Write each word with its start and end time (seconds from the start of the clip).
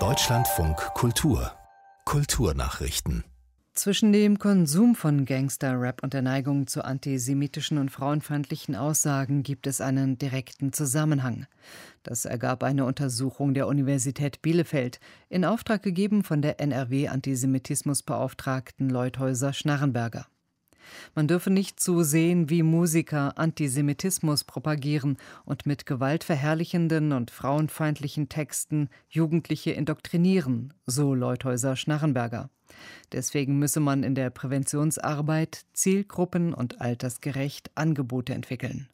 Deutschlandfunk 0.00 0.76
Kultur 0.94 1.52
Kulturnachrichten 2.04 3.22
zwischen 3.74 4.12
dem 4.12 4.38
Konsum 4.38 4.96
von 4.96 5.24
Gangster-Rap 5.24 6.02
und 6.02 6.12
der 6.12 6.22
Neigung 6.22 6.66
zu 6.66 6.84
antisemitischen 6.84 7.78
und 7.78 7.90
frauenfeindlichen 7.90 8.74
Aussagen 8.74 9.44
gibt 9.44 9.68
es 9.68 9.80
einen 9.80 10.18
direkten 10.18 10.72
Zusammenhang. 10.72 11.46
Das 12.02 12.24
ergab 12.24 12.64
eine 12.64 12.84
Untersuchung 12.84 13.54
der 13.54 13.68
Universität 13.68 14.42
Bielefeld, 14.42 14.98
in 15.28 15.44
Auftrag 15.44 15.82
gegeben 15.82 16.24
von 16.24 16.42
der 16.42 16.60
NRW-Antisemitismusbeauftragten 16.60 18.90
Leuthäuser 18.90 19.52
Schnarrenberger. 19.52 20.26
Man 21.14 21.28
dürfe 21.28 21.50
nicht 21.50 21.80
zusehen, 21.80 22.50
wie 22.50 22.62
Musiker 22.62 23.38
Antisemitismus 23.38 24.44
propagieren 24.44 25.16
und 25.44 25.66
mit 25.66 25.86
gewaltverherrlichenden 25.86 27.12
und 27.12 27.30
frauenfeindlichen 27.30 28.28
Texten 28.28 28.88
Jugendliche 29.08 29.72
indoktrinieren, 29.72 30.74
so 30.86 31.14
Leuthäuser 31.14 31.76
Schnarrenberger. 31.76 32.50
Deswegen 33.12 33.58
müsse 33.58 33.80
man 33.80 34.02
in 34.02 34.14
der 34.14 34.30
Präventionsarbeit 34.30 35.64
zielgruppen- 35.72 36.54
und 36.54 36.80
altersgerecht 36.80 37.70
Angebote 37.74 38.34
entwickeln. 38.34 38.88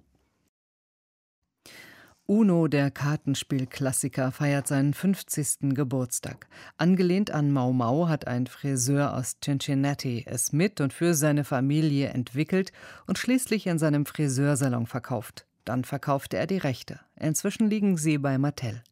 Uno, 2.30 2.68
der 2.68 2.92
Kartenspielklassiker, 2.92 4.30
feiert 4.30 4.68
seinen 4.68 4.94
50. 4.94 5.74
Geburtstag. 5.74 6.46
Angelehnt 6.76 7.32
an 7.32 7.50
Mau 7.50 7.72
Mau 7.72 8.06
hat 8.06 8.28
ein 8.28 8.46
Friseur 8.46 9.16
aus 9.16 9.40
Cincinnati 9.40 10.22
es 10.28 10.52
mit 10.52 10.80
und 10.80 10.92
für 10.92 11.14
seine 11.14 11.42
Familie 11.42 12.10
entwickelt 12.10 12.70
und 13.08 13.18
schließlich 13.18 13.66
in 13.66 13.80
seinem 13.80 14.06
Friseursalon 14.06 14.86
verkauft. 14.86 15.44
Dann 15.64 15.82
verkaufte 15.82 16.36
er 16.36 16.46
die 16.46 16.58
Rechte. 16.58 17.00
Inzwischen 17.16 17.68
liegen 17.68 17.96
sie 17.96 18.16
bei 18.16 18.38
Mattel. 18.38 18.84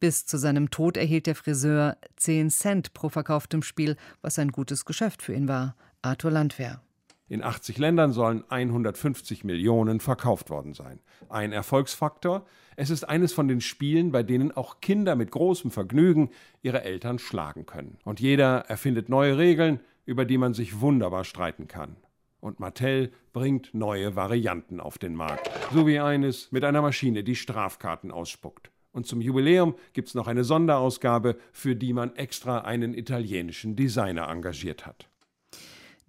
Bis 0.00 0.26
zu 0.26 0.36
seinem 0.36 0.68
Tod 0.70 0.96
erhielt 0.96 1.28
der 1.28 1.36
Friseur 1.36 1.96
10 2.16 2.50
Cent 2.50 2.92
pro 2.92 3.08
verkauftem 3.08 3.62
Spiel, 3.62 3.96
was 4.20 4.40
ein 4.40 4.50
gutes 4.50 4.84
Geschäft 4.84 5.22
für 5.22 5.32
ihn 5.32 5.46
war. 5.46 5.76
Arthur 6.02 6.32
Landwehr. 6.32 6.80
In 7.26 7.42
80 7.42 7.78
Ländern 7.78 8.12
sollen 8.12 8.44
150 8.48 9.44
Millionen 9.44 10.00
verkauft 10.00 10.50
worden 10.50 10.74
sein. 10.74 11.00
Ein 11.30 11.52
Erfolgsfaktor, 11.52 12.44
es 12.76 12.90
ist 12.90 13.04
eines 13.04 13.32
von 13.32 13.48
den 13.48 13.62
Spielen, 13.62 14.12
bei 14.12 14.22
denen 14.22 14.52
auch 14.52 14.80
Kinder 14.80 15.16
mit 15.16 15.30
großem 15.30 15.70
Vergnügen 15.70 16.30
ihre 16.60 16.84
Eltern 16.84 17.18
schlagen 17.18 17.64
können. 17.64 17.96
Und 18.04 18.20
jeder 18.20 18.66
erfindet 18.68 19.08
neue 19.08 19.38
Regeln, 19.38 19.80
über 20.04 20.26
die 20.26 20.36
man 20.36 20.52
sich 20.52 20.80
wunderbar 20.80 21.24
streiten 21.24 21.66
kann. 21.66 21.96
Und 22.40 22.60
Mattel 22.60 23.10
bringt 23.32 23.72
neue 23.72 24.16
Varianten 24.16 24.78
auf 24.78 24.98
den 24.98 25.14
Markt, 25.14 25.50
so 25.72 25.86
wie 25.86 25.98
eines 25.98 26.52
mit 26.52 26.62
einer 26.62 26.82
Maschine, 26.82 27.24
die 27.24 27.36
Strafkarten 27.36 28.10
ausspuckt. 28.10 28.70
Und 28.92 29.06
zum 29.06 29.22
Jubiläum 29.22 29.76
gibt 29.94 30.08
es 30.08 30.14
noch 30.14 30.28
eine 30.28 30.44
Sonderausgabe, 30.44 31.36
für 31.52 31.74
die 31.74 31.94
man 31.94 32.14
extra 32.16 32.58
einen 32.58 32.92
italienischen 32.92 33.76
Designer 33.76 34.28
engagiert 34.28 34.84
hat. 34.84 35.08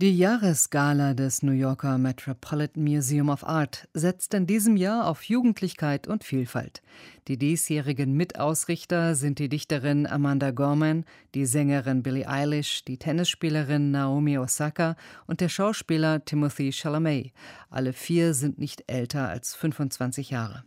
Die 0.01 0.17
Jahresgala 0.17 1.13
des 1.13 1.41
New 1.41 1.53
Yorker 1.53 1.97
Metropolitan 1.97 2.83
Museum 2.83 3.29
of 3.29 3.45
Art 3.45 3.87
setzt 3.93 4.33
in 4.33 4.45
diesem 4.45 4.75
Jahr 4.75 5.07
auf 5.07 5.23
Jugendlichkeit 5.23 6.05
und 6.05 6.25
Vielfalt. 6.25 6.81
Die 7.29 7.37
diesjährigen 7.37 8.11
Mitausrichter 8.11 9.15
sind 9.15 9.39
die 9.39 9.47
Dichterin 9.47 10.05
Amanda 10.05 10.51
Gorman, 10.51 11.05
die 11.33 11.45
Sängerin 11.45 12.03
Billie 12.03 12.27
Eilish, 12.27 12.83
die 12.83 12.97
Tennisspielerin 12.97 13.91
Naomi 13.91 14.37
Osaka 14.37 14.97
und 15.27 15.39
der 15.39 15.47
Schauspieler 15.47 16.25
Timothy 16.25 16.73
Chalamet. 16.73 17.31
Alle 17.69 17.93
vier 17.93 18.33
sind 18.33 18.59
nicht 18.59 18.83
älter 18.87 19.29
als 19.29 19.55
25 19.55 20.29
Jahre. 20.29 20.65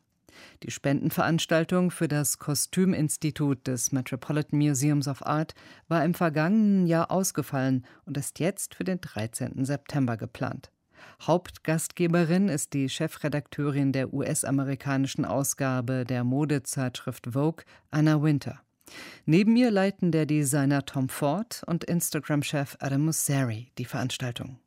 Die 0.63 0.71
Spendenveranstaltung 0.71 1.91
für 1.91 2.09
das 2.09 2.39
Kostüminstitut 2.39 3.67
des 3.67 3.93
Metropolitan 3.93 4.59
Museums 4.59 5.09
of 5.09 5.25
Art 5.27 5.55
war 5.89 6.05
im 6.05 6.15
vergangenen 6.15 6.87
Jahr 6.87 7.11
ausgefallen 7.11 7.85
und 8.05 8.17
ist 8.17 8.39
jetzt 8.39 8.75
für 8.75 8.85
den 8.85 9.01
13. 9.01 9.65
September 9.65 10.17
geplant. 10.17 10.71
Hauptgastgeberin 11.23 12.49
ist 12.49 12.75
die 12.75 12.89
Chefredakteurin 12.89 13.93
der 13.93 14.13
US-amerikanischen 14.13 15.25
Ausgabe 15.25 16.05
der 16.05 16.25
Modezeitschrift 16.25 17.29
Vogue, 17.33 17.65
Anna 17.91 18.23
Winter. 18.23 18.61
Neben 19.27 19.57
ihr 19.57 19.71
leiten 19.71 20.13
der 20.13 20.27
Designer 20.27 20.85
Tom 20.85 21.09
Ford 21.09 21.63
und 21.67 21.85
Instagram-Chef 21.85 22.77
Adam 22.81 23.05
Mosseri 23.05 23.71
die 23.79 23.85
Veranstaltung. 23.85 24.59